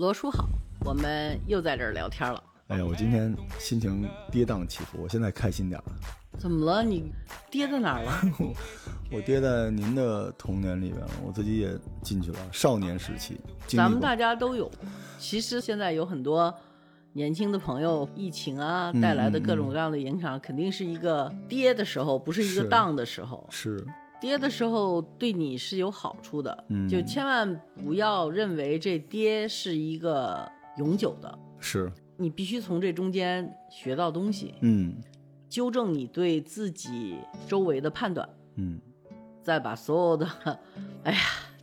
[0.00, 0.48] 罗叔好，
[0.82, 2.42] 我们又在这儿聊天了。
[2.68, 5.92] 哎呀，我今天心情跌宕起伏，我现在开心点了。
[6.38, 6.82] 怎么了？
[6.82, 7.12] 你
[7.50, 8.22] 跌在哪儿了？
[9.12, 13.38] 我跌在您的童年里边了，我自己也进去了，少年时期。
[13.66, 14.70] 咱们大家都有。
[15.18, 16.54] 其实现在有很多
[17.12, 23.46] 年轻的朋友，疫情啊带来的各种各样的影响，肯定是一个跌的时候，不是一个荡的时候。
[23.50, 23.86] 是
[24.20, 26.88] 跌的时候对你是有好处的，嗯。
[26.88, 30.46] 就千万不要认为这跌是一个
[30.76, 34.96] 永久的，是，你必须从这中间学到东西，嗯。
[35.48, 38.80] 纠正你对自己周围的判断，嗯，
[39.42, 40.28] 再把所有的，
[41.02, 41.18] 哎呀，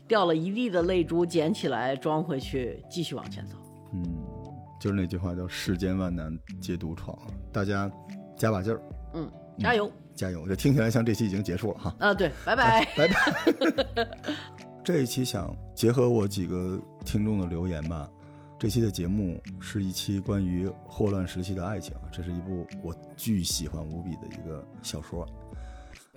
[0.06, 3.56] 掉了一地的泪珠捡起来装回去，继续往前走。
[3.94, 4.04] 嗯，
[4.78, 7.18] 就是那句话叫“世间万难皆独闯”，
[7.50, 7.90] 大家
[8.36, 8.82] 加把劲儿，
[9.14, 9.92] 嗯，加油！
[10.16, 10.48] 加油！
[10.48, 11.96] 这听起来像这期已经结束了哈。
[12.00, 12.86] 啊，对，拜拜。
[12.96, 14.08] 拜拜。
[14.84, 18.10] 这一期想结合我几个听众的留言吧。
[18.60, 25.22] 这期的节目是一期关于霍乱时期的爱情，这是一部我巨喜欢无比的一个小说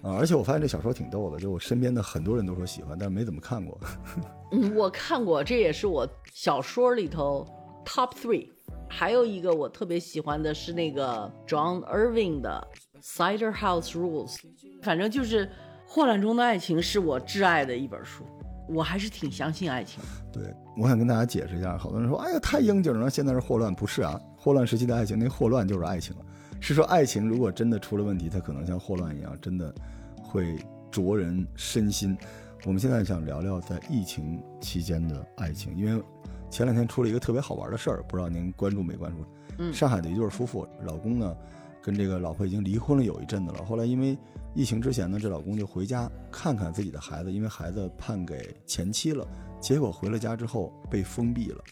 [0.01, 0.17] 啊！
[0.17, 3.79] 而且我发现这小说挺逗的，就我身边的很多人都说喜欢，但是没怎么看过。
[4.53, 7.47] 嗯，我看过，这也是我小说里头
[7.85, 8.49] top three。
[8.91, 12.69] 还有一个我特别喜欢的是那个 John Irving 的
[13.03, 14.35] 《Cider House Rules》，
[14.83, 15.47] 反正就是
[15.87, 18.25] 《霍乱中的爱情》是我挚爱的一本书，
[18.69, 20.41] 我还是挺相信爱情的。
[20.41, 24.21] 对，我想跟大家解释一下，好多人说，哎呀，太应景了，现在是霍乱，不是啊？
[24.37, 26.15] 霍乱时期的爱情，那霍乱就是爱情，
[26.61, 29.73] 是说爱情如果真的出了问题，它可能像霍乱一样，真的
[30.21, 30.59] 会
[30.91, 32.19] 灼人身心。
[32.67, 36.03] 我们现在想聊聊在疫情期间的爱情，因为
[36.51, 39.25] 前两天出了一个特别好玩的事儿，不知道您关注没关注？
[39.59, 41.37] 嗯上海的一对夫妇，老公呢
[41.83, 44.19] 跟这个老婆已经离婚了有一阵子了，后来因为
[44.55, 49.27] 疫情之前呢，这老公就回家看看自己的孩子，因为孩子判给前妻了，
[49.61, 51.63] 结果回了家之后被封闭了，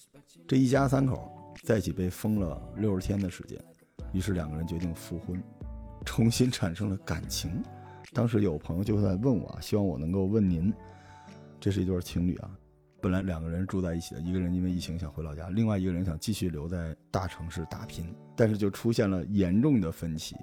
[0.47, 1.31] 这一家三口
[1.65, 3.59] 在一起被封了六十天的时间，
[4.13, 5.43] 于是两个人决定复婚，
[6.05, 7.63] 重新产生了感情。
[8.13, 10.73] 当时有朋友就在问我啊，希望我能够问您，
[11.61, 12.51] 这是一对情侣啊，
[13.01, 20.35] 本来两个人住在一起的，一个人因为疫情想回老家，另外一个人想继续留在大城市打拼，但是就出现了严重的分歧，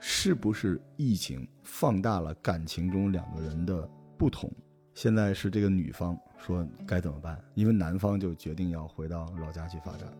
[0.00, 3.88] 是不是疫情放大了感情中两个人的
[4.18, 4.50] 不同？
[4.92, 10.12] 现在是这个女方说该怎么办，因为男方就决定要回到老家去发展。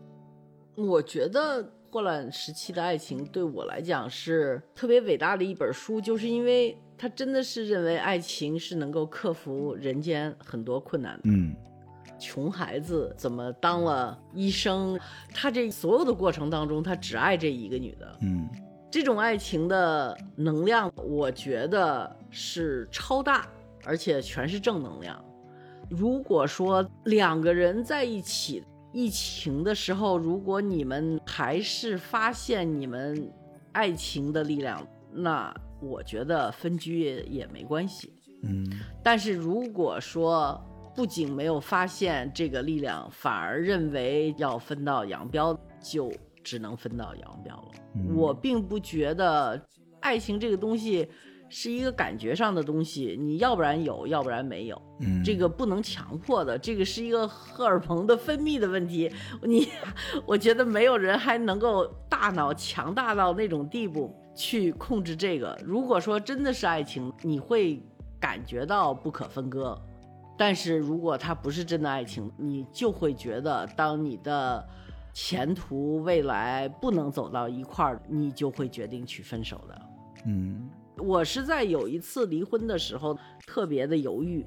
[0.75, 11.23] 我觉得霍乱时期的爱情对我来讲是特别伟大的一本书，就是因为他真的是认为爱情是能够克服人间很多困难的。
[11.25, 11.53] 嗯
[12.21, 14.97] 穷孩子怎么当了医生？
[15.33, 18.17] 他这所有的过程当中，他只爱这一个女的。
[18.21, 18.47] 嗯
[18.91, 23.47] 这种爱情的能量，我觉得是超大，
[23.85, 25.17] 而且全是正能量。
[25.89, 28.61] 如果说两个人在一起，
[28.91, 33.31] 疫情的时候，如果你们还是发现你们
[33.71, 38.13] 爱情的力量，那我觉得分居也也没关系。
[38.43, 38.69] 嗯
[39.01, 40.61] 但是如果说
[40.95, 46.11] 不仅没有发现这个力量，反而认为要分道扬镳，就
[46.43, 47.71] 只能分道扬镳了。
[47.95, 49.61] 嗯我并不觉得
[49.99, 51.07] 爱情这个东西
[51.49, 59.11] 是一个感觉上的东西，你要不然有，要不然没有，嗯，这个不能强迫的，这个是一个荷尔蒙的分泌的问题。
[59.43, 59.67] 你，
[60.25, 65.57] 我觉得没有人还能够大脑强大到那种地步去控制这个。
[65.65, 67.83] 如果说真的是爱情，你会
[68.17, 69.77] 感觉到不可分割。
[70.41, 74.67] 但是如果它不是真的爱情，你就会觉得，当你的
[75.13, 79.81] 前途未来不能走到一块儿，你就会决定去分手的。
[80.25, 83.15] 嗯我是在有一次离婚的时候
[83.45, 84.43] 特别的犹豫。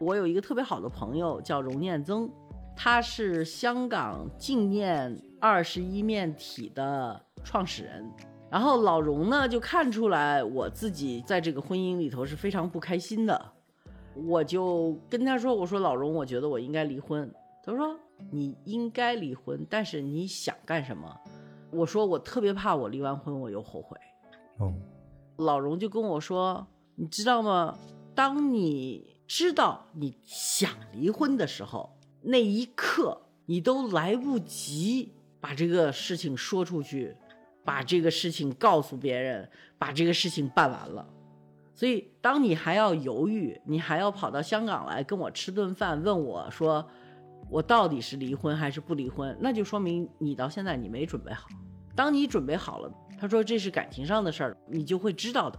[0.00, 2.28] 我有一个特别好的朋友叫荣念增，
[2.74, 8.04] 他是香港净念二十一面体的创始人。
[8.50, 13.52] 然后老荣呢就看出来我自己在这个婚姻里头是非常不开心的，
[14.24, 17.30] 我就跟他说：“我说老荣，我觉得我应该离婚。”
[17.62, 17.98] 他说
[18.32, 21.20] ：“你应该离婚，但是你想干什么？”
[21.70, 23.96] 我说：“我特别怕我离完婚我又后悔。”
[24.58, 24.72] 哦
[25.36, 26.66] 老荣就跟我说
[26.96, 27.76] ：“你知道吗？
[28.14, 37.14] 当你知道你想离婚的时候，那一刻你都来不及把这个事情说出去，
[37.62, 41.06] 把这个事情告诉别人，把这个事情办完了。
[41.76, 46.82] 所以，当你还要犹豫，你还要跑到香港来跟我吃顿饭，问我说
[47.50, 51.46] 我到底是离婚还是不离婚，那就说明你到现在你没准备好。
[51.94, 52.90] 当你准备好了，
[53.20, 55.58] 他说这是感情上的事儿，你就会知道的。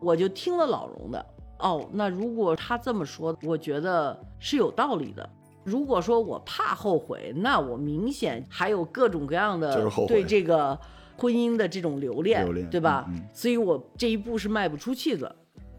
[0.00, 1.26] 我就听了老荣的，
[1.58, 5.28] 哦，那如果他这么说，我觉得是有道理的。
[5.64, 10.78] 如果说我怕后悔，那我明显还有各种各样的对这个
[11.16, 13.04] 婚姻的这种留恋，留恋对吧？
[13.08, 15.34] 嗯嗯所以我这一步是迈不出去的。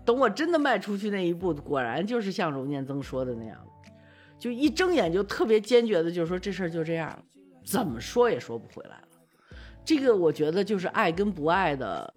[0.10, 3.56] 等我真的迈出去那一步，果然就是像荣建曾说的那样，
[4.40, 7.16] 就一睁眼就特别坚决的，就是说这事儿就这样，
[7.64, 9.08] 怎么说也说不回来了。
[9.86, 12.12] 这个我觉得就是爱跟不爱的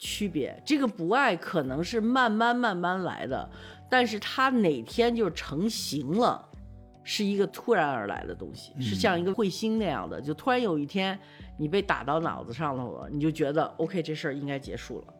[0.00, 0.60] 区别。
[0.66, 3.48] 这个不爱可能是慢慢慢慢来的，
[3.88, 6.44] 但是它哪天就成型了，
[7.04, 11.16] 是一个突然而来的东西，是像一个彗星那样的，就突然有一天
[11.56, 15.14] 你被打到脑子上了，你就觉得 OK，这事儿应该结束了。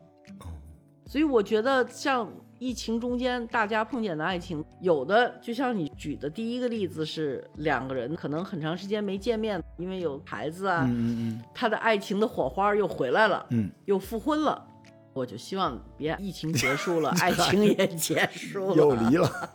[1.08, 14.66] 所以我觉得像疫情中间大家碰见的爱情，有的就像你举的第一个例子是两个人可能很长时间没见面，因为有孩子啊，嗯嗯他的爱情的火花又回来了，嗯又复婚了。
[15.14, 18.76] 我就希望别疫情结束了， 爱情也结束嗯，了。
[18.76, 19.50] 又离了，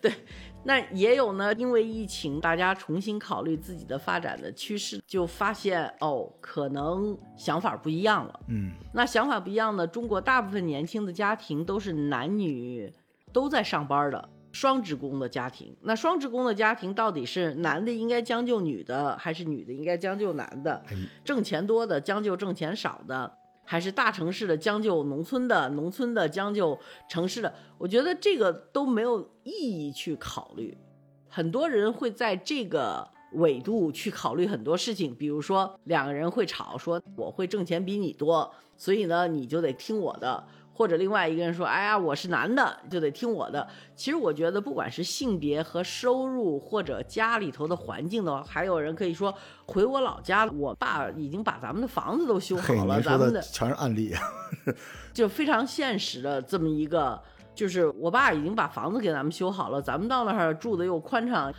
[0.66, 8.40] 那也有呢，因为疫情，大家重新考虑自己的发展的趋势，就发现哦，可能想法不一样了。
[8.48, 12.92] 嗯那想法不一样呢，中国大部分年轻的家庭都是男女
[13.32, 14.28] 都在上班的。
[14.52, 20.82] 双职工的家庭，那双职工的家庭到底是男的应该将就女的，还是女的应该将就男的？
[20.88, 23.30] 哎挣钱多的将就挣钱少的，
[23.66, 26.78] 还是大城市的将就农村的，农村的将就
[27.10, 27.52] 城市的？
[27.76, 30.78] 我觉得这个都没有意义去考虑。
[31.28, 40.46] 很多人会在这个纬度去考虑很多事情，比如说两个人会吵，说我会挣钱比你多，所以呢你就得听我的。
[40.76, 49.34] 或者另外一个人说：“哎呀，我是男的，就得听我的。”其实我觉得，不管是性别和收入，或者家里头的环境的话，还有人可以说
[49.64, 54.20] 回我老家，我爸已经把咱们的房子都修，好了，咱们的的全是案例啊，
[55.14, 57.18] 就非常现实的这么一个，
[57.54, 61.50] 就是我爸已经把房子给咱们修好了，咱们到那儿住的又宽敞，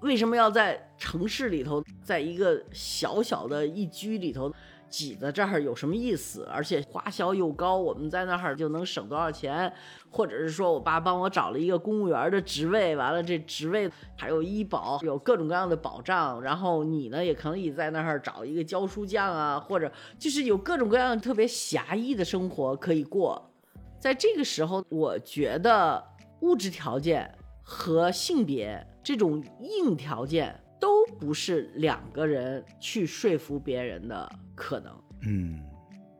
[0.00, 4.52] 为什么要在城市里头，在一个小小的一居里头
[4.88, 6.44] 挤在这儿有什么意思？
[6.52, 9.72] 而且花销又高，我们在那儿就能省多少钱？
[10.10, 23.50] 或者是说我爸帮我找了一个公务员的职位，完了这职位还有医保，有各种各样的保障，然后你呢也可以在那儿找一个教书匠啊，或者就是有各种各样特别狭义的生活可以过。
[23.98, 26.02] 在这个时候，我觉得
[26.40, 27.30] 物质条件
[27.62, 34.92] 和性别这种硬条件都不是两个人去说服别人的可能，
[35.22, 35.62] 嗯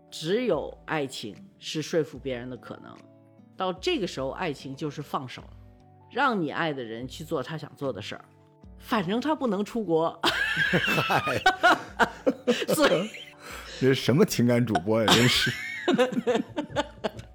[0.09, 2.97] 只有爱情是说服别人的可能。
[3.57, 5.43] 到这个时候，爱情就是放手，
[6.13, 8.25] 让你爱的人去做他想做的事儿，
[8.79, 11.43] 反正他不能出国，嗨，
[12.69, 13.11] 所以
[13.81, 15.07] 这是什么情感主播呀？
[15.13, 15.51] 真是，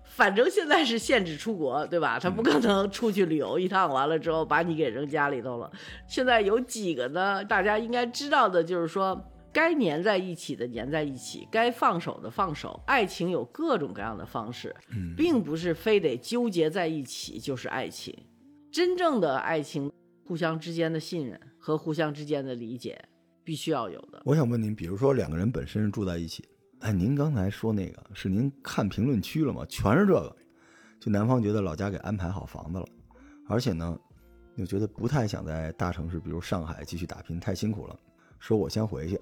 [0.05, 2.19] 反正现在是限制出国，对吧？
[2.19, 5.71] 他嗯不可能出去旅游一趟，完了之后把你给扔家里头了。
[6.07, 7.43] 现在有几个呢？
[7.43, 9.19] 大家应该知道的，就是说
[9.53, 12.81] 该粘在一起的粘在一起，该放手的放手。
[12.85, 18.15] 爱情有各种各样的方式，嗯并不是非得纠结在一起就是爱情。
[18.71, 19.91] 真正的爱情，
[20.25, 23.03] 互相之间的信任和互相之间的理解，
[23.43, 24.21] 必须要有的。
[24.25, 26.47] 我想问您，比如说两个人本身是住在一起，
[26.79, 29.65] 哎，您刚才说那个是您看评论区了吗？
[29.67, 30.35] 全是这个，
[31.01, 32.85] 就男方觉得老家给安排好房子了，
[33.49, 33.99] 而且呢，
[34.55, 37.99] 又觉得不太想在大城市，比如上海继续打拼，太辛苦了，
[38.39, 39.19] 说我先回去，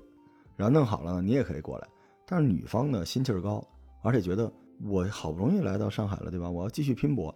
[0.60, 1.88] 然后弄好了呢，你也可以过来。
[2.28, 3.66] 但是女方呢，心气儿高，
[4.04, 4.51] 而且觉得
[4.84, 6.50] 我好不容易来到上海了，对吧？
[6.50, 7.34] 我要继续拼搏。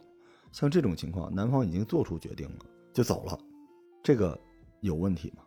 [0.52, 3.40] 像这种情况，男方已经做出决定了，就走了，
[4.04, 4.38] 这个
[4.82, 5.44] 有问题吗？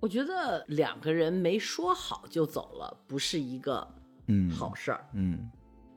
[0.00, 3.86] 我觉得两个人没说好就走了，不是一个
[4.28, 5.06] 嗯，好事儿。
[5.12, 5.50] 嗯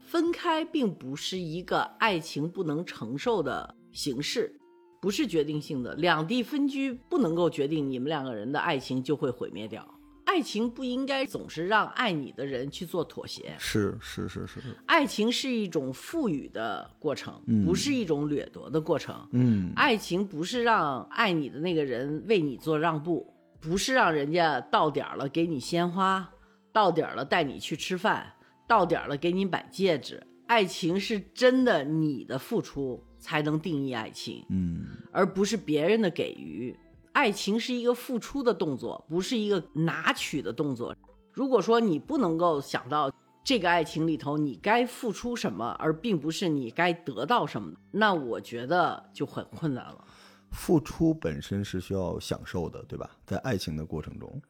[0.05, 4.59] 分开并不是一个爱情不能承受的形式，
[5.01, 5.95] 不是决定性的。
[5.95, 9.87] 两地分居不能够决定你们两个人的爱情就会毁灭掉。
[10.33, 19.15] 爱情不应该总是让爱你的人去做妥协，是是是是，爱情是一种赋予的过程，嗯不是一种掠夺的过程。
[19.33, 26.27] 嗯爱情不是让爱你的那个人为你做让步，不是让人家到点儿了给你鲜花，
[26.71, 28.33] 到点儿了带你去吃饭，
[28.67, 30.25] 到点儿了给你买戒指。
[30.47, 36.75] 爱情是真的你的付出才能定义爱情，嗯而不是别人的给予。
[37.13, 40.95] 爱情是一个付出的动作，不是一个拿取的动作。
[41.31, 43.11] 如果说你不能够想到
[43.43, 50.05] 这个爱情里头你该付出什么，而并不是你该得到什么，那我觉得就很困难了。
[50.51, 53.09] 付出本身是需要享受的，对吧？
[53.25, 54.41] 在爱情的过程中，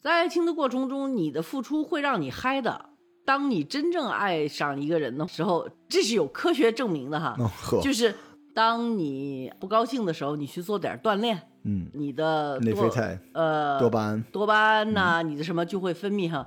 [0.00, 2.86] 在爱情的过程中，你的付出会让你嗨的。
[3.26, 7.36] 当你真正爱上一个人的时候，这是有科学证明的哈。
[7.38, 8.14] 哦，就是
[8.54, 16.46] 当你不高兴的时候，你去做点锻炼，嗯，你的内啡多肽、呃多巴胺，多巴胺呐、你的什么就会分泌哈。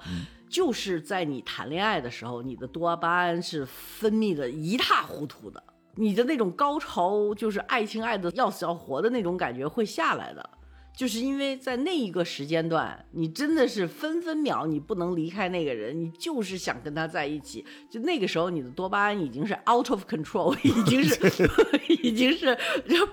[0.49, 5.63] 就是在你谈恋爱的时候，你的多巴胺是分泌的一塌糊涂的，
[5.95, 10.49] 你的那种高潮，就是爱情爱的要死要活的那种感觉会下来的。
[10.95, 17.65] 就是因为在那一个时间段，你真的是分分秒你不能离开那个人，你就是想跟他在一起。
[17.89, 21.49] 就那个时候，你的多巴胺已经是 out of control，已经是
[22.03, 22.55] 已经是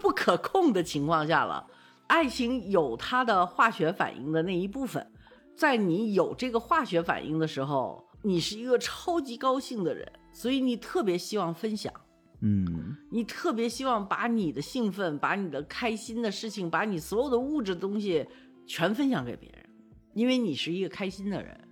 [0.01, 1.67] 不可控的情况下了。
[2.07, 5.11] 爱情有它的化学反应的那一部分，
[5.57, 11.91] 在你有这个化学反应的时候，你是一个超级高兴的人，所以你特别希望分享。
[12.41, 18.27] 嗯你特别希望把你的兴奋、把你的开心的事情、把你所有的物质的东西
[18.67, 19.69] 全分享给别人，
[20.15, 21.69] 因为你是一个开心的人，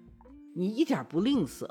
[0.55, 1.69] 你一点不吝啬。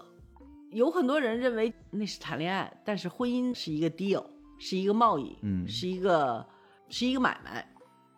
[0.71, 4.25] 有很多人认为那是谈恋爱，但是婚姻是一个 deal，
[4.57, 6.45] 是一个贸易，嗯是一个
[6.89, 7.65] 是一个买卖。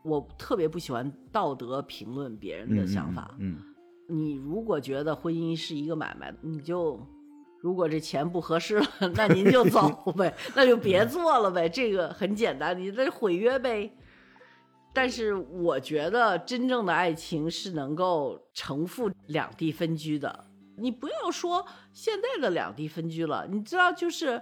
[0.03, 3.35] 我特别不喜欢道德评论别人的想法。
[3.37, 3.57] 嗯，
[4.07, 6.99] 你如果觉得婚姻是一个买卖，你就
[7.61, 11.67] 如果这钱不合适了，那您就走 呗，那就别做了呗。
[11.67, 13.91] 这个很简单，你这毁约呗。
[14.93, 20.45] 但是我觉得真正的爱情是能够承负两地分居的。
[20.77, 24.41] 你不要说现在的两地分居了，你知道，就是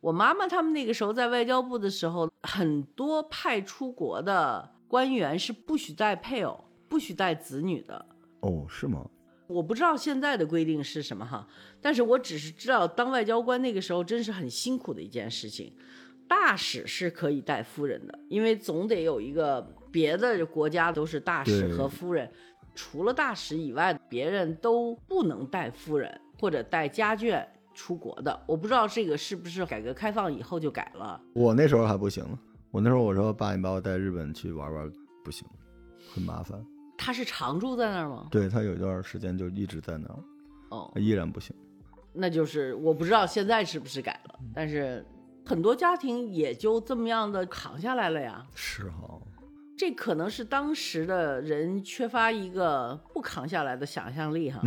[0.00, 8.04] 我妈妈他们那个时候在外交部的时候，很多派出国的官员是不许带配偶、不许带子女的。
[8.40, 9.06] 哦，是吗？
[9.46, 11.46] 我不知道现在的规定是什么哈，
[11.80, 15.72] 但是我只是知道当外交官那个时候真是很辛苦的一件事情。
[16.28, 22.28] 大使是可以带夫人的，因为总得有一个别的国家都是大使和夫人，
[22.74, 28.42] 除了大使以外，别人都不能带夫人或者带家眷出国的。
[28.44, 31.20] 我不知道这个是不是改革开放以后就改了。
[31.32, 32.36] 我那时候还不行呢，
[32.72, 34.90] 我那时候我说爸，你把我带日本去玩玩，
[35.22, 35.46] 不行，
[36.12, 36.60] 很麻烦。
[36.96, 38.26] 他是常住在那儿吗？
[38.30, 40.18] 对他有一段时间就一直在那儿，
[40.70, 41.54] 哦，依然不行。
[42.12, 45.04] 那就是我不知道现在是不是改了，但是
[45.44, 48.44] 很多家庭也就这么样的扛下来了呀。
[48.54, 49.20] 是哈，
[49.76, 54.62] 这可能是当时的人缺乏一个不扛下来的想象力哈，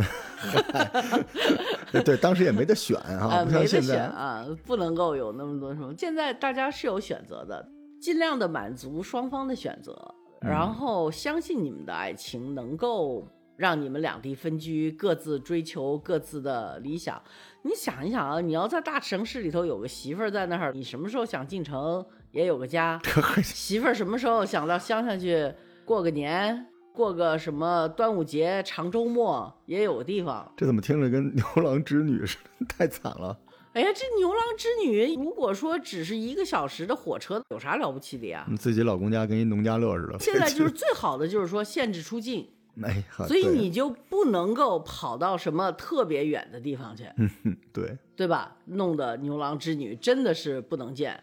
[2.04, 4.04] 对，当时也没得选啊， 啊，不没得选像现在。
[4.06, 5.92] 啊，不能够有那么多什么。
[5.98, 7.68] 现在大家是有选择的，
[8.00, 17.22] 尽量的满足双方的选择，嗯然后相信你们的爱情能够让你们两地分居，各自追求各自的理想。
[17.62, 22.98] 你想一想啊，你要在大城市里头有个媳妇儿在那儿，你什么时候想进城也有个家？
[23.44, 25.52] 媳妇儿什么时候想到乡下去
[25.84, 30.50] 过个年，过个什么端午节、长周末，也有个地方。
[30.56, 32.66] 这怎么听着跟牛郎织女似的？
[32.66, 33.38] 太惨了。
[33.72, 38.44] 哎呀，这牛郎织女，如果说只是一个小时的火车，有啥了不起的呀？
[38.50, 40.18] 你自己老公家跟一农家乐似的。
[40.18, 42.48] 现在 就是最好的，就是说限制出境，
[42.82, 48.56] 哎呀，所以你就不能够跑到什么特别远的地方去，嗯对对吧？
[48.64, 51.22] 弄得牛郎织女真的是不能见。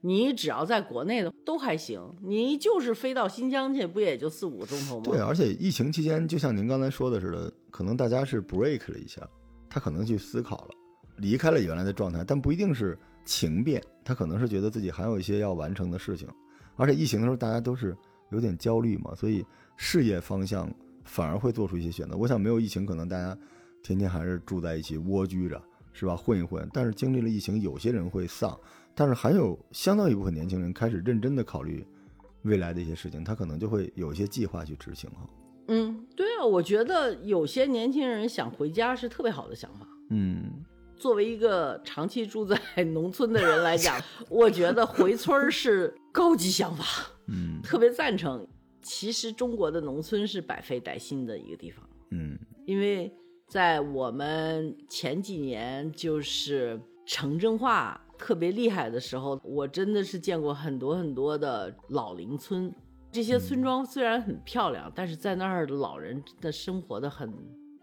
[0.00, 5.02] 你只要在国内的都还行，你就是飞到新疆去，不也就四五个钟头吗？
[5.02, 9.28] 对，而且疫情期间，就像您刚才说的似的，可能大家是 break 了一下，
[9.68, 10.70] 他可能去思考了，
[11.18, 16.28] 离开了原来的状态，但不一定是情变，他可能是觉得自己还有一些要完成的事情，
[16.76, 17.96] 而且疫情的时候大家都是
[18.30, 19.44] 有点焦虑嘛，所以
[19.76, 20.68] 事业方向
[21.04, 22.16] 反而会做出一些选择。
[22.16, 23.36] 我想没有疫情，可能大家
[23.82, 26.16] 天天还是住在一起蜗居着，是吧？
[26.16, 26.68] 混一混。
[26.72, 28.58] 但是经历了疫情，有些人会丧，
[28.94, 31.86] 但是还有相当一部分年轻人开始认真的考虑
[32.42, 35.28] 未来的一些事情，他可能就会有一些计划去执行哈。
[35.68, 39.86] 嗯，对啊，我觉得有些年轻人想回家是特别好的想法。
[40.10, 40.64] 嗯，
[40.98, 42.58] 作为一个长期住在
[42.92, 46.84] 农村的人来讲， 我觉得回村儿是高级想法，
[47.28, 48.46] 嗯 特别赞成。
[48.82, 53.12] 其实中国的农村是百废待兴的一个地方，嗯因为
[53.48, 62.72] 在我们前几年就是城镇化特别厉害的时候，我真的是见过很多很多的老龄村。
[63.10, 67.32] 这些村庄虽然很漂亮，但是在那儿的老人真的生活的很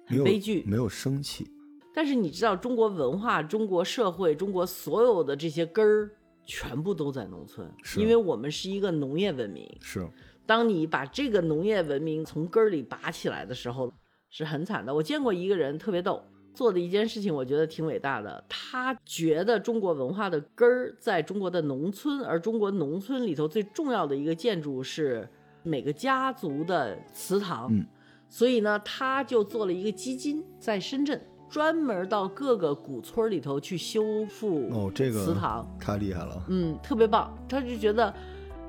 [0.07, 0.63] 很悲剧。
[0.67, 1.47] 没有生气。
[1.95, 6.11] 但是你知道，中国文化、中国社会、中国所有的这些根儿，
[6.45, 9.65] 全部都在农村，是因为我们是一个农业文明。
[9.79, 10.05] 是，
[10.45, 13.89] 当你把这个农业文明从根儿里拔起来的时候，
[14.29, 14.93] 是很惨的。
[14.93, 16.21] 我见过一个人特别逗，
[16.53, 18.43] 做的一件事情，我觉得挺伟大的。
[18.49, 25.25] 他觉得中国文化的根儿在中国的农村，而中国农村里头最重要的一个建筑是
[25.63, 27.69] 每个家族的祠堂。
[27.71, 27.87] 嗯
[28.27, 31.21] 所以呢，他就做了一个基金，在深圳
[31.55, 36.43] 专门到各个古村里头去修复哦，这个祠堂，太厉害了。
[36.49, 37.33] 嗯，特别棒。
[37.47, 38.13] 他就觉得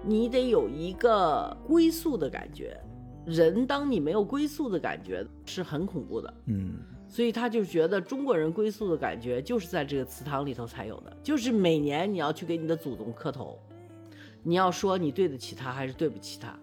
[0.05, 2.81] 你得有一个归宿的感觉，
[3.25, 6.33] 人当你没有归宿的感觉是很恐怖的。
[6.45, 6.75] 嗯，
[7.09, 13.59] 所以他就觉得中国人归宿的感觉就是在这个祠堂里头才有的，就是每年你要去给你的祖宗磕头，
[14.45, 16.57] 你要说你对得起他还是对不起他。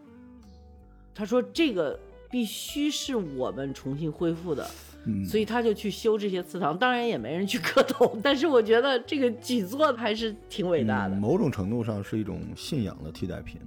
[1.13, 1.99] 他说这个
[2.31, 4.65] 必须是我们重新恢复的，
[5.05, 11.15] 嗯所以他就去修这些祠堂，当然也没人去磕头， 但是我觉得这个举措还是挺伟大的。
[11.15, 13.59] 嗯某种程度上是一种信仰的替代品，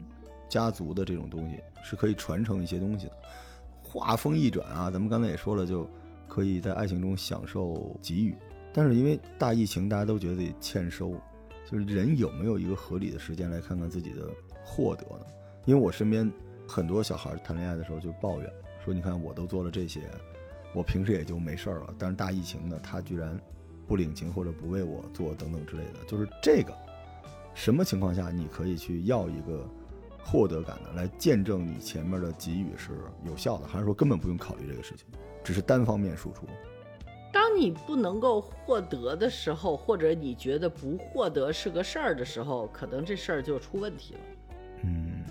[0.48, 3.12] 家族的这种东西是可以传承一些东西的。
[3.82, 5.88] 话锋一转啊，咱们刚才也说了，就
[6.26, 8.34] 可以在爱情中享受给予，
[8.72, 11.14] 但是因为大疫情，大家都觉得欠收，
[11.70, 14.28] 就是人有没有一个合理的时间来看看自己的
[14.64, 15.26] 获得呢？
[15.64, 16.30] 因为我身边
[16.66, 18.52] 很多小孩谈恋爱的时候就抱怨
[18.84, 20.00] 说，你看我都做了这些，
[20.76, 23.40] 我平时也就没事儿了，但是大疫情呢，他居然
[23.86, 26.70] 不领情或者不为我做等等之类的，就是这个
[27.54, 29.66] 什么情况下你可以去要一个
[30.22, 30.90] 获得感呢？
[30.94, 32.90] 来见证你前面的给予是
[33.24, 35.06] 有效的，还是说根本不用考虑这个事情，
[35.42, 36.46] 只是单方面输出？
[37.32, 44.20] 当你不能够获得的时候，或者你觉得不获得是个事儿的时候，可能这事儿就出问题了。
[44.84, 45.24] 嗯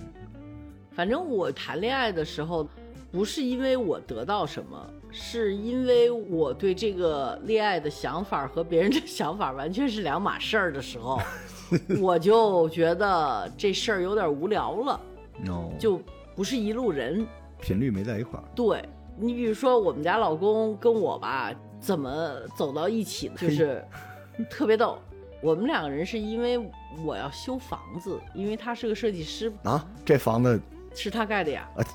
[0.92, 2.68] 反正我谈恋爱的时候，
[3.12, 11.20] 不是因为我得到什么，是因为我对这个恋爱的想法和别人的想法完全是两码事儿的时候，
[12.02, 15.00] 我就觉得这事儿有点无聊了，
[15.48, 16.02] 哦，就
[16.36, 17.26] 不是一路人。
[17.62, 18.44] 频率没在一块儿。
[18.54, 18.84] 对
[19.18, 23.84] 你比如说，我们家老公跟我吧，怎么走到一起的，就是
[24.52, 25.00] 特别逗。
[25.42, 26.60] 我们两个人是因为
[27.06, 30.60] 我要修房子，因为他是个设计师，啊，这房子
[30.94, 31.70] 是他盖的呀。
[31.78, 31.86] 啊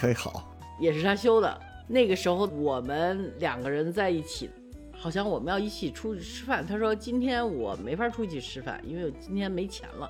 [0.00, 1.60] 还好，也是他修的。
[1.92, 4.48] 那个时候我们两个人在一起，
[4.92, 6.64] 好像我们要一起出去吃饭。
[6.64, 10.08] 他说今天我没法出去吃饭，因为我今天没钱了。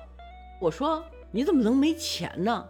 [0.59, 2.63] 我说你怎么能没钱呢？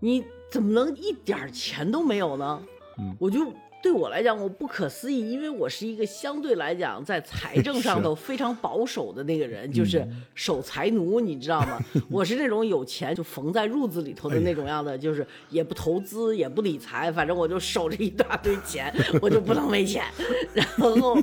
[0.00, 2.60] 你怎么能一点钱都没有呢？
[2.98, 11.78] 嗯我就对我来讲我不可思议，因为我是一个相对来讲在财政上 头非常保守的那个人，就是守财奴，你知道吗？
[12.10, 20.04] 我是那种有钱就缝在褥子里头的那种样的，就是也不投资也不理财，反正我就守着一大堆钱，我就不能没钱。
[20.52, 21.16] 然后，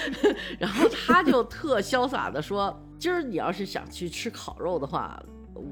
[0.58, 5.22] 然后他就特潇洒的说：“今儿你要是想去吃烤肉的话，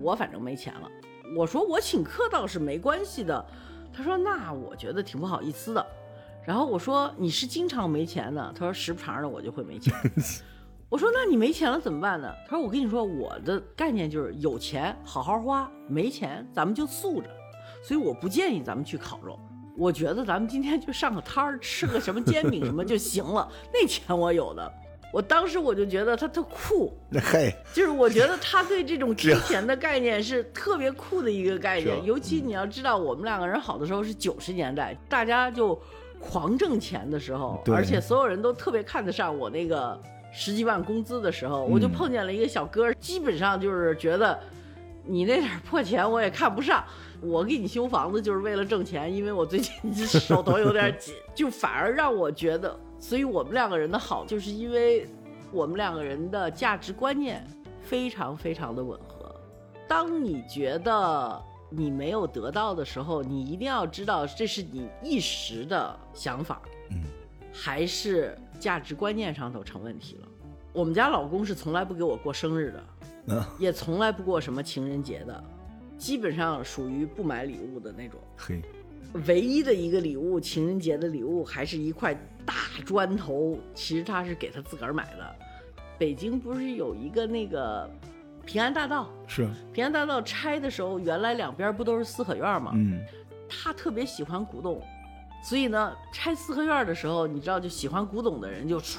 [0.02, 0.90] 我反正没钱了。”
[1.34, 3.42] 我说：“我请客倒是没关系的。”
[3.96, 5.84] 他说：“那我觉得挺不好意思的。”
[6.46, 9.94] 然后我说：“你是经常没钱的？”他说：“时不常的我就会没钱。
[10.90, 17.28] ”我说：“那你没钱了怎么办呢？”他说：“我跟你说，我的概念就是有钱好好花，没钱咱们就素着。
[17.82, 19.38] 所以我不建议咱们去烤肉。
[19.76, 23.50] 我觉得咱们今天就上个摊儿，吃个什么煎饼什么就行了。
[23.72, 24.72] 那钱我有的。
[25.12, 35.80] 我当时我就觉得他特酷，那嘿，就是我觉得他对这种 金钱的概念是特别酷的一个概念，尤其你要知道，我们两个人好的时候是九十年代，大家就
[36.30, 40.00] 狂挣钱的时候，而且所有人都特别看得上我那个
[40.32, 44.38] 十几万工资的时候，我就嗯碰见了一个小哥，基本上就是觉得
[45.04, 46.82] 你那点破钱我也看不上。
[47.20, 55.06] 我给你修房子就是为了挣钱，因为我最近手头有点紧， 就反而让我觉得，所以我们两个人的好，就是因为
[55.50, 57.42] 我们两个人的价值观念
[57.80, 59.34] 非常非常的吻合。
[59.88, 61.42] 当你觉得
[61.76, 67.02] 你没有得到的时候，你一定要知道这是你一时的想法，嗯，
[67.52, 70.28] 还是价值观念上头成问题了。
[70.72, 75.44] 我们家老公是从来不给我过生日的，啊，也从来不过什么情人节的，
[75.96, 78.18] 基本上属于不买礼物的那种。
[78.36, 78.60] 嘿，
[79.26, 83.58] 唯一的一个礼物，情人节的礼物，还是一块大砖头。
[83.74, 85.36] 其实他是给他自个儿买的。
[85.96, 87.88] 北京不是有一个那个
[88.46, 89.08] 平安大道？
[89.26, 92.72] 是，平安大道拆的时候，原来两边不都是四合院吗？
[92.74, 93.00] 嗯，
[93.48, 94.80] 他特别喜欢古董，
[95.42, 98.98] 所以呢，拆四合院的时候，你知道，就喜欢古董的人就唰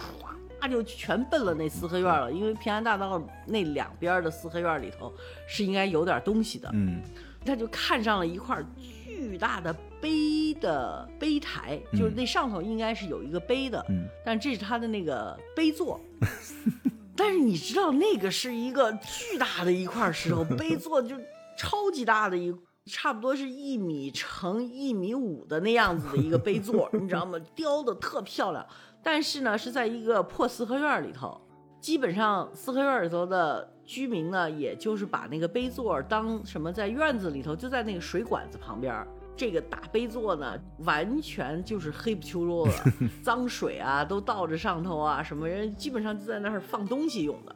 [0.67, 5.13] 就全奔了那四合院了，因为平安大道那两边的四合院里头
[5.47, 6.67] 是应该有点东西的。
[6.73, 7.03] 嗯，
[7.45, 16.01] 他就看上了一块巨大的碑的碑台，就是那上头应该是有一个碑的，嗯但这是他的那个碑座。
[17.15, 21.15] 但是你知道那个是一个巨大的一块石头，碑座就
[21.57, 22.53] 超级大的一，
[22.85, 27.39] 差不多是一米乘一米五的那样子的一个碑座，你知道吗？
[27.55, 28.65] 雕的特漂亮。
[29.01, 31.39] 但是呢，是在一个破四合院里头，
[31.79, 42.73] 基本上四合院里头的居民呢，也就是把那个碑座当什么，在院子里头，就在那个水管子旁边儿这个大杯座呢，完全就是黑不秋肉的，
[43.21, 47.55] 脏水啊都倒着上头啊，什么人基本上就在那儿放东西用的。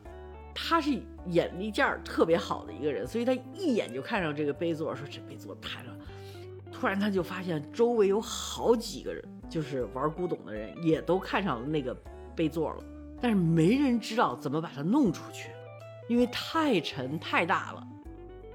[0.54, 0.92] 他是
[1.28, 5.96] 眼力劲儿特别好的一个人，所以他一眼就看上这个杯座，说这杯座太了。
[6.72, 11.96] 突然他就发现周围有好几个人，就是玩古董的人，也都看上了那个
[12.36, 12.84] 杯座了，
[13.22, 15.50] 但是没人知道怎么把它弄出去，
[16.10, 17.88] 因为太沉太大了。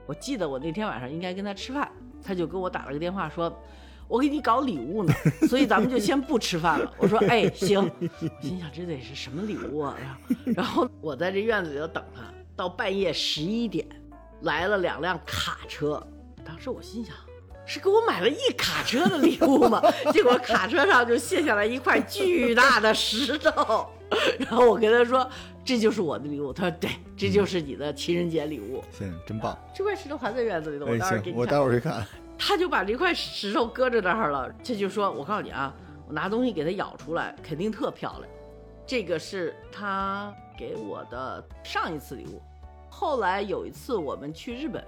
[0.06, 1.90] 我记得我那天晚上应该跟他吃饭，
[2.24, 3.52] 他就给我打了个电话说。
[4.06, 5.14] 我给你搞礼物呢，
[5.48, 6.92] 所以咱们就先不吃饭了。
[6.98, 7.80] 我说，哎，行。
[7.80, 9.96] 我心想这得是什么礼物啊？
[10.54, 12.20] 然后我在这院子里头等他，
[12.54, 13.88] 到半夜十一点，
[14.42, 16.06] 来了两辆卡车。
[16.44, 17.16] 当时我心想，
[17.64, 19.82] 是给我买了一卡车的礼物吗？
[20.12, 23.88] 结果卡车上就卸下来一块巨大的石头。
[24.38, 25.26] 然后我跟他说，
[25.64, 26.52] 这就是我的礼物。
[26.52, 28.82] 他说，对，这就是你的情人节礼物。
[28.92, 29.56] 行，真棒。
[29.74, 31.38] 这块石头还在院子里头，我待会儿给你。
[31.38, 32.06] 我待会儿去看。
[32.36, 35.74] 他就把这块石头搁在那儿了，这就说：“我告诉你啊，
[36.06, 38.24] 我拿东西给它咬出来，肯定特漂亮。
[38.84, 42.42] 这个是他给我的上一次礼物。
[42.90, 44.84] 后来有一次我们去日本，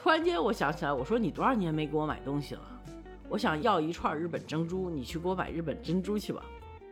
[0.00, 2.62] 突然间我想起来，我说你多少年没给我买东西了？
[3.28, 6.42] 我想要一串日本珍珠，你去给我买日本珍珠去吧。”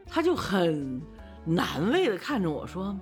[0.07, 1.01] 他就很
[1.45, 2.95] 难为的看着我说：“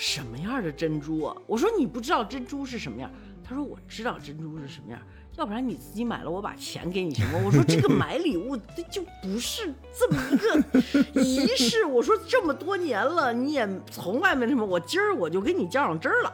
[0.00, 3.10] 什么样的珍珠啊？”我说：“你不知道珍珠是什么样？”
[3.42, 5.00] 他说：“我知道珍珠是什么样。”
[5.36, 7.40] 要不然你自己买了，我把钱给你行吗？
[7.46, 10.80] 我说这个买礼物这就不是这么一个
[11.22, 11.84] 仪式。
[11.84, 16.32] 我说这么多年了，你也从来没什么，我今儿我就跟你较上真儿了。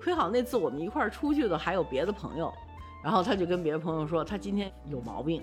[0.00, 2.52] 亏好那次我们一块儿出去的还有别的朋友，
[3.02, 5.42] 然后他就跟别的朋友说他今天有毛病，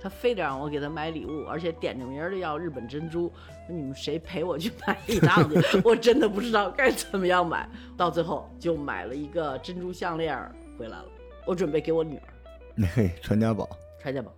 [0.00, 3.32] 他非得让我给他买礼物，而且点着名儿的要日本珍珠。
[3.68, 5.80] 说你们谁陪我去买一趟去？
[5.84, 10.36] 我真的不知道该怎么样买到最后就买了一个珍珠项链
[10.78, 11.04] 回来了。
[11.46, 13.68] 我准备给我女儿，嘿， 传家宝，
[14.00, 14.32] 传家宝。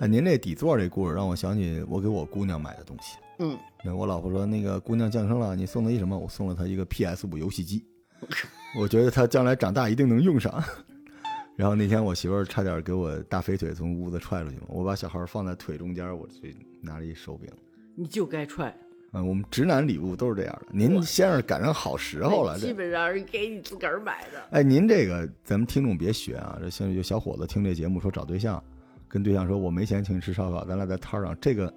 [0.00, 3.18] 哎，您这底座这故事让我想起我给我姑娘买的东西。
[3.38, 6.18] 嗯，那我老婆说那个姑娘降生了，你送她一什么？
[6.18, 7.84] 我送了她一个 PS 五游戏机，
[8.78, 10.62] 我觉得她将来长大一定能用上。
[11.56, 17.50] 然后那天我媳妇儿差点给我大肥腿从屋子踹出去嘛，我把小孩放在腿中间，我去拿了一手柄。
[17.94, 18.74] 你就该踹。
[19.14, 20.68] 嗯，我们直男礼物都是这样的。
[20.70, 24.42] 您先是赶上好时候了，基本上是给你自个儿买的。
[24.52, 26.56] 哎，您这个咱们听众别学啊！
[26.58, 28.62] 这现在有小伙子听这节目说找对象，
[29.08, 31.70] 跟对象说我没钱请你吃烧烤，咱俩在摊上，这个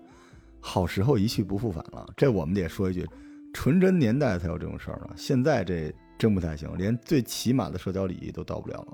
[0.62, 2.08] 好时候一去不复返了。
[2.16, 3.06] 这我们得说一句，
[3.52, 8.94] 纯真年代才有这种事儿呢，现在这真不太行，连最起码的社交礼仪都到不了了。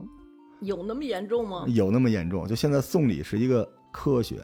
[0.62, 1.66] 有那么严重吗？
[1.68, 2.48] 有那么严重？
[2.48, 4.44] 就现在送礼是一个科学，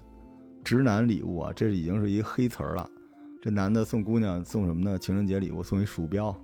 [0.63, 2.89] 直男礼物啊，这已经是一个黑词儿了。
[3.41, 4.97] 这男的送姑娘送什么呢？
[4.97, 6.35] 情人节礼物送一鼠标，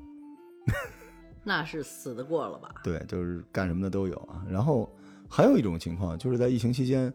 [1.43, 2.69] 那是死得过了吧？
[2.83, 4.45] 对，就是干什么的都有啊。
[4.49, 4.89] 然后
[5.29, 7.11] 还有一种情况，就是在疫情期间，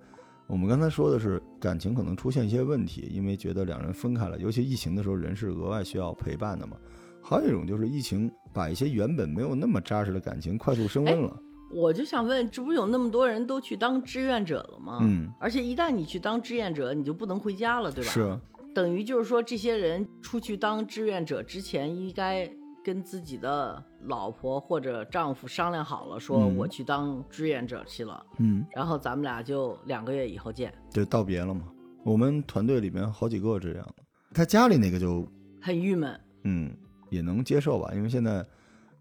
[0.46, 6.76] 我们刚才说的是感情可能出现一些问题，因为觉得两人分开了，尤其疫情的时候，人是额外需要陪伴的嘛。
[7.22, 11.42] 还有一种就是疫情把一些原本没有那么扎实的感情快速升温了。
[11.70, 14.98] 我就想问，这不有那么多人都去当志愿者了吗？
[15.02, 18.11] 嗯，而且一旦你去当志愿者，你就不能回家了，对吧？
[18.11, 18.38] 是。
[18.74, 22.48] 等于就是说，这些人出去当志愿者之前，应该
[22.85, 31.62] 跟自己的老婆或者丈夫商量好了，说我去当志愿者去了，嗯，然后咱们俩就两个月以后见，就道别了嘛。
[32.04, 35.26] 我们团队里面好几个这样的，他家里那个就
[35.61, 36.70] 很郁闷，嗯，
[37.11, 38.46] 也能接受吧，因为现在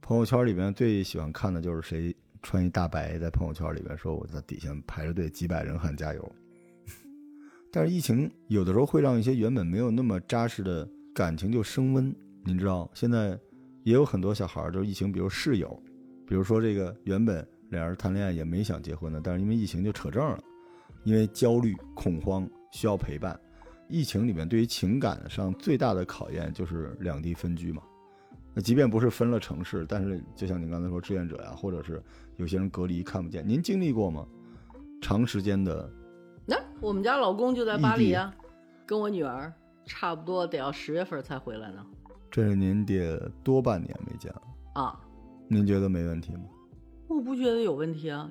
[0.02, 2.16] 朋友圈里面最喜欢看的就是谁
[2.48, 6.32] 穿一大白在朋友圈里边说我在底下排着队，几百人喊加油。
[7.70, 13.38] 但是疫情有的时候会让一些原本没有那么扎实的感情就升温，您知道，现在
[13.84, 15.78] 也有很多小孩儿，就是疫情，比如室友，
[16.26, 20.40] 比如说这个原本俩人谈恋爱也没想结婚的，但是因为疫情就扯证了，
[21.04, 23.38] 因为焦虑恐慌需要陪伴。
[23.90, 27.84] 疫情里面对于情感上最大的考验就是两地分居嘛。
[28.58, 32.02] 那即便不是分了城市，但是就像您刚才说志愿者呀，或者是
[32.38, 34.26] 有些人隔离看不见，您经历过吗？
[35.00, 35.88] 长时间的。
[36.44, 38.34] 那我们家老公就在巴黎啊，
[38.84, 39.54] 跟我女儿
[39.86, 41.86] 差不多得要十月份才回来呢。
[42.32, 44.42] 这是您得多半年没见了
[44.74, 45.00] 啊？
[45.48, 46.46] 您觉得没问题吗？
[47.08, 48.28] 我不觉得有问题啊。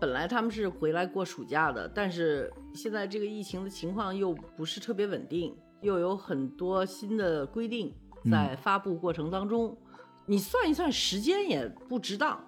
[0.00, 7.94] 本来他们是回来过暑假的，但是现在这个疫情的情况又不是特别稳定，又有很多新的规定
[8.30, 9.76] 在发布过程当中。
[10.26, 12.38] 你算一算时间也不值当，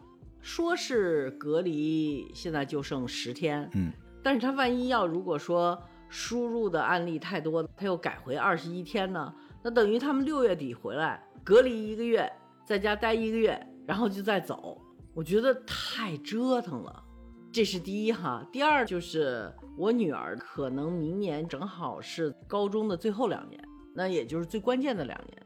[0.42, 3.70] 说是隔离，现在就剩十天。
[3.74, 3.90] 嗯。
[4.22, 9.32] 但是他万一要如果说输入的案例太多，他又改回二十一天呢？
[9.62, 12.30] 那等于他们六月底回来隔离一个月，
[12.66, 14.78] 在家待一个月，然后就再走。
[15.14, 17.02] 我觉得太折腾了。
[17.50, 18.46] 这是第一哈。
[18.52, 23.62] 第二就是我女儿可能明年正好是高中的最后两年，
[23.94, 25.42] 那也就是最关键的两年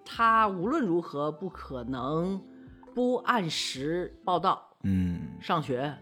[0.00, 0.04] 了。
[0.04, 2.40] 她无论如何不可能
[2.94, 5.94] 不按时报到嗯上学，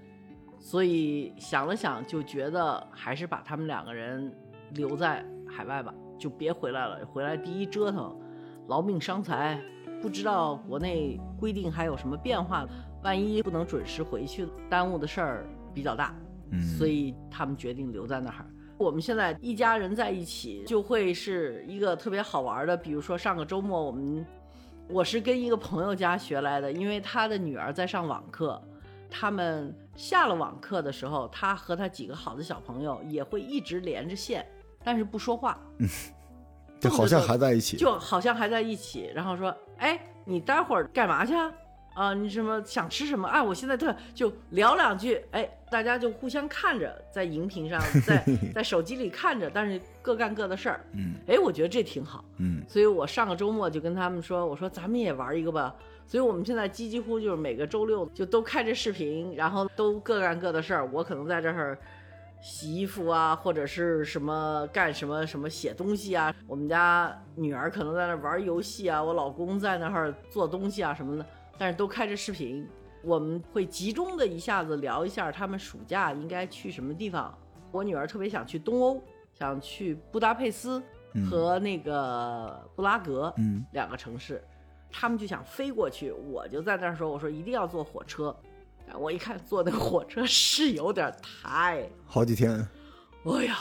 [0.58, 4.32] 所以想了想，就觉得还是把他们两个人
[4.72, 7.04] 留在海外吧，就别回来了。
[7.06, 8.16] 回来第一折腾，
[8.68, 9.60] 劳命伤财，
[10.00, 12.66] 不知道国内规定还有什么变化，
[13.02, 16.14] 万一不能准时回去，耽误的事儿比较大，
[16.50, 18.46] 嗯，所以他们决定留在那儿。
[18.78, 24.24] 我们现在一家人在一起，就会是一个特别好玩的，比如说上个周末我们。
[24.90, 28.58] 我是跟一个朋友家学来的，因为他的女儿在上网课，
[29.10, 34.46] 他们下了网课的时候，他和他几个好的小朋友也会一直连着线，
[34.82, 35.60] 但是不说话，
[36.80, 39.10] 就好像还在一起，就好像还在一起。
[39.14, 41.52] 然后说：“哎，你待会儿干嘛去啊？
[41.94, 43.28] 啊，你什么想吃什么？
[43.28, 50.80] 啊，我现在特就聊两句，哎，大家就互相看着，在荧屏上， 在在手机里看着，但是各干各的事儿。
[50.92, 52.24] 嗯哎，我觉得这挺好。
[52.38, 55.74] 嗯所以我上个周末就跟他们说，我说咱们也玩一个吧。
[56.06, 60.88] 所以我们现在几几乎就是每个周六就都开着视频，然后都各干各的事儿。
[60.90, 61.76] 我可能在这儿
[62.40, 66.34] 洗衣服啊，或者是什么干什么什么写东西啊。
[66.46, 71.26] 我们家女儿可能在那玩游戏啊，我老公在那儿做东西啊什么的，
[71.58, 72.66] 但是都开着视频。
[73.08, 77.36] 我们会集中的一下子聊一下他们暑假应该去什么地方。
[77.72, 80.82] 我女儿特别想去东欧，想去布达佩斯
[81.30, 83.32] 和那个布拉格。
[83.38, 84.44] 嗯两个城市，
[84.90, 88.34] 他们就想飞过去，我就在那儿说，我说一定要坐火车。
[88.98, 92.68] 我一看坐那个火车是有点太，好几天，
[93.24, 93.56] 哎呀，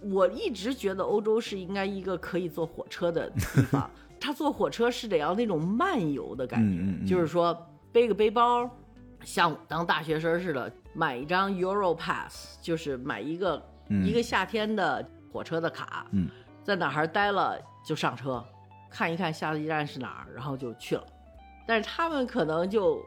[0.00, 3.90] 我一直觉得欧洲是应该一个可以坐火车的地方。
[4.20, 6.60] 他坐火车是得要那种漫游的感
[7.04, 7.56] 觉，就是说
[7.92, 8.68] 背个背包，
[9.22, 16.28] 像我当大学生似的，买一张 Euro Pass，就是买一个、嗯一个夏天的火车的卡，嗯
[16.64, 18.42] 在哪儿待了就上车，
[18.88, 21.04] 看一看下一站是哪儿，然后就去了。
[21.66, 23.04] 但是他们可能就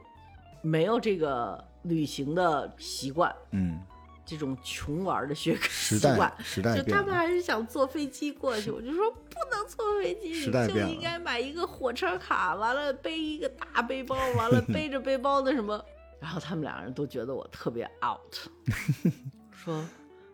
[0.62, 3.80] 没有这个旅行的习惯，嗯，
[4.26, 6.44] 这种穷玩的学时习惯代。
[6.44, 15.84] 时代就，他们还是想坐飞机过去，我就说不能坐飞机，你就应该买一个火车卡，完了背一个大背包，完了 背着背包的什么，
[16.20, 18.36] 然后他们两个人都觉得我特别 out，
[19.54, 19.84] 说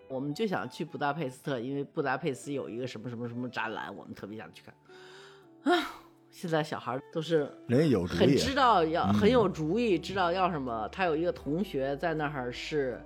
[0.07, 5.73] 我们就想去布达佩斯特，因为布达佩斯有一个什么什么什么展览，我们特别想去看。
[5.73, 5.91] 啊，
[6.29, 7.45] 现在小孩都是
[8.07, 10.89] 很知道要嗯很有主意，知道要什么。
[10.91, 12.99] 他有一个同学在那儿是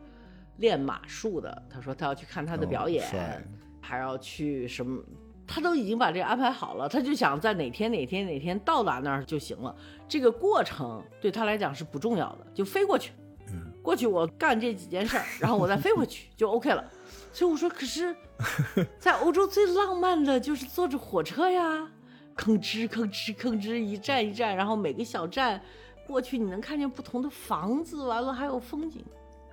[0.57, 3.41] 练马术的，他说他要去看他的表演，哦
[3.81, 5.01] 还要去什么，
[5.45, 9.75] 他都已经把这个安排好了，他就想在哪天哪天哪天到达那儿就行了。
[10.07, 13.11] 这个过程对他来讲是不重要的，就飞过去，
[13.47, 16.83] 嗯过去我干这几件事儿，然后我再飞回去 就 OK 了。
[17.31, 18.15] 所以我说，可是，
[18.97, 21.87] 在欧洲最浪漫的就是坐着火车呀，
[22.35, 25.61] 吭哧吭哧吭哧，一站一站，然后每个小站
[26.07, 29.05] 过去，你能看见不同的房子，完了还有风景，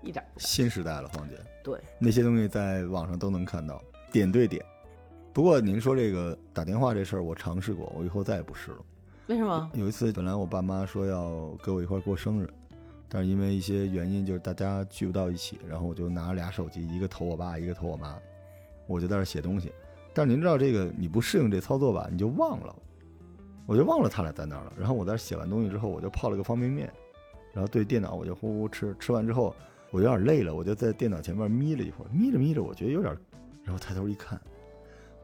[0.03, 1.81] 一点不新时代了，黄姐，对。
[1.99, 4.65] 那些东西在网上都能看到，点对点。
[5.33, 8.79] 不过您说这个打电话这事儿，我尝试过，我以后再也不试了。
[9.29, 9.71] 为什么？
[9.75, 12.53] 有一次，本来我爸妈说要跟我一块过生日，
[13.09, 18.19] 但是因为一些原因，就是大家聚不到一起，然后我就拿了俩手机，一个投我爸，一个投我妈，
[18.87, 19.73] 我就在那写东西。
[20.13, 22.77] 但是您知道这个，你不适应这操作吧，你就忘了，
[23.65, 24.73] 我就忘了他俩在那儿了。
[24.77, 26.93] 然后我在那写完东西之后，我就泡了个方便面，
[27.55, 29.55] 然后对电脑我就呼呼吃，吃完之后
[29.93, 33.17] 我有点累了，我就在电脑前面眯了一会儿，眯着眯着，我觉得有点，
[33.63, 34.41] 然后抬头一看，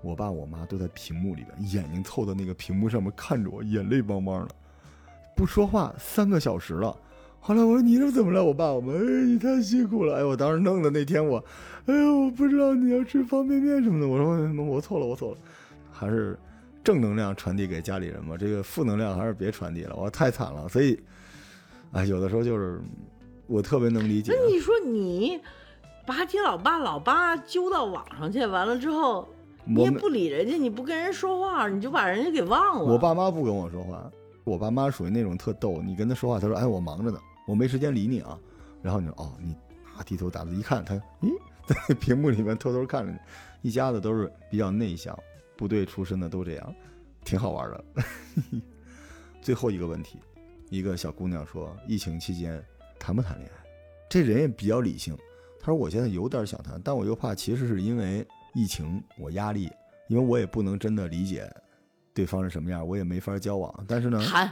[0.02, 4.54] 我爸我妈都在屏幕里边，眼睛凑到那个屏幕上面看着我，眼泪汪汪的，
[5.34, 6.94] 不说话三个小时了。
[7.40, 8.44] 后来我说你这怎么了？
[8.44, 10.16] 我爸我妈，哎，你太辛苦了。
[10.16, 11.42] 哎，我当时弄的那天我，
[11.86, 14.06] 哎呦，我不知道你要吃方便面什么的。
[14.06, 15.38] 我说我错了，我错了，
[15.90, 16.38] 还是
[16.84, 18.36] 正能量传递给家里人吧。
[18.36, 20.68] 这个负能量还是别传递了，我太惨了。
[20.68, 21.00] 所以，
[21.92, 22.80] 哎，有的时候就是
[23.48, 24.32] 我特别能理解。
[24.32, 25.40] 那你说你
[26.06, 29.26] 把你老爸老八揪到网上去，完了之后
[29.64, 32.84] 你也不理人家，你不跟人说话，你就把人家给忘了。
[32.84, 34.08] 我爸妈不跟我说话，
[34.44, 38.38] 我爸妈属于那种特逗，你跟他说话，他说：“哎，我忙着呢，我没时间理你啊。”
[38.80, 39.54] 然后你说：“哦，你
[39.96, 41.30] 啊，低头打字一看，他咦，
[41.66, 43.18] 在屏幕里面偷偷看着你。”
[43.60, 45.18] 一家子都是比较内向，
[45.56, 46.74] 部队出身的都这样，
[47.24, 47.84] 挺好玩的。
[49.42, 50.18] 最后一个问题，
[50.70, 52.64] 一个小姑娘说：“疫情期间
[52.98, 53.68] 谈不谈恋爱？”
[54.10, 55.16] 这人也比较理性，
[55.60, 59.70] 他说：“我现在有点想谈，但我又怕，其实是因为疫情，我压力，
[60.08, 61.50] 因为我也不能真的理解
[62.14, 63.84] 对方是什么样，我也没法交往。
[63.86, 64.46] 但是呢，谈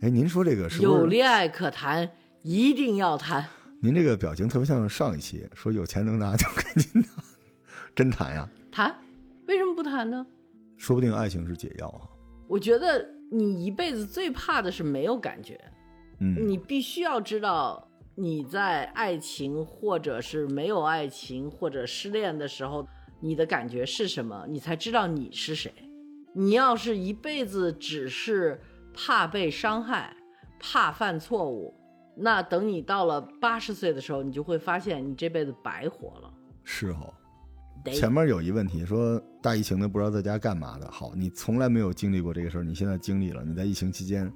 [0.00, 0.82] 哎，您说这个是是？
[0.82, 2.10] 有恋爱可谈，
[2.42, 3.46] 一定要谈。
[3.82, 7.08] 您这个表情特别像上一期说有钱能拿就赶紧拿，
[7.94, 8.48] 真谈呀？
[8.72, 8.94] 谈，
[9.46, 10.26] 为什么不谈呢？
[10.76, 12.08] 说不定爱情是解药啊。
[12.48, 15.58] 我觉得你一辈子最怕的是没有感觉，
[16.20, 22.86] 嗯，你必须要知道你在爱情或者是没有爱情或者失恋的时候，
[23.20, 25.72] 你的感觉是什么，你才知道你是谁。
[26.34, 28.60] 你要是一辈子只是
[28.94, 30.14] 怕被伤害，
[30.60, 31.74] 怕犯错误，
[32.16, 36.32] 那等你到了八十岁的时候，你就会发现你这辈子白活了。
[36.62, 37.12] 是哦。
[37.86, 40.90] 前面有一问题说大疫情的不知道在家干嘛的。
[40.90, 43.42] 好，你从来没有经历过这个事儿，你现在经历了。
[43.42, 44.30] 你在疫情期间，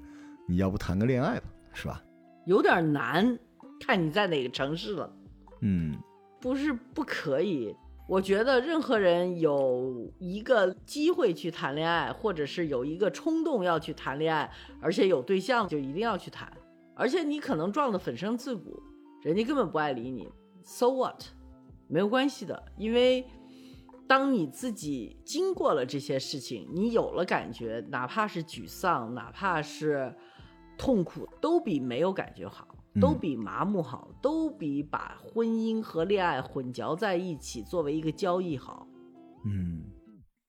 [0.47, 2.01] 你要不谈个恋爱吧，是吧？
[2.45, 3.37] 有点难，
[3.79, 5.11] 看你在哪个城市了。
[5.61, 5.95] 嗯
[6.41, 7.75] 不是不可以，
[8.07, 16.51] 我觉得任何人有一个机会去谈恋爱，或者是有一个冲动要去谈恋爱，而且有对象，就一定要去谈。
[16.93, 18.79] 而且你可能撞得粉身自骨，
[19.23, 20.29] 人家根本不爱理你
[20.63, 21.23] ，so what？
[21.87, 23.25] 没有关系的，因为
[24.07, 30.15] 当你自己经过了这些事情，你有了感觉，哪怕是沮丧，哪怕是
[30.77, 32.67] 痛苦，都比没有感觉好，
[32.99, 38.87] 都嗯比麻木好，都比把婚姻和恋爱混淆在一起作为一个交易好。
[39.45, 39.83] 嗯，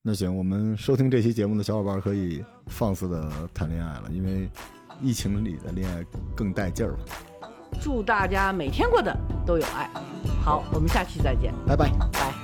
[0.01, 4.49] 那行，我们收听这期节目的小伙伴可以放肆的谈恋爱了，因为
[5.01, 6.03] 疫情里的恋爱
[6.35, 6.99] 更带劲儿了。
[7.81, 9.89] 祝大家每天过得都有爱。
[10.43, 11.53] 好，我们下期再见。
[11.67, 12.36] 拜拜拜。